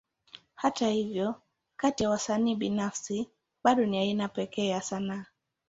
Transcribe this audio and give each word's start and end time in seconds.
Hata 0.55 0.87
hivyo, 0.87 1.35
kati 1.75 2.03
ya 2.03 2.09
wasanii 2.09 2.55
binafsi, 2.55 3.29
bado 3.63 3.85
ni 3.85 3.97
aina 3.99 4.23
ya 4.23 4.29
pekee 4.29 4.67
ya 4.67 4.81
sanaa. 4.81 5.25